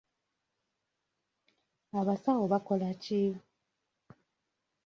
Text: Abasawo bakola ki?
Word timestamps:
Abasawo 1.99 2.43
bakola 2.53 2.89
ki? 3.01 3.19